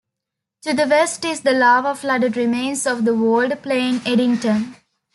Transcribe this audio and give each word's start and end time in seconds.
To 0.63 0.73
the 0.73 0.87
west 0.87 1.23
is 1.25 1.41
the 1.41 1.51
lava-flooded 1.53 2.35
remains 2.35 2.87
of 2.87 3.05
the 3.05 3.13
walled 3.13 3.61
plain 3.61 4.01
Eddington. 4.03 4.75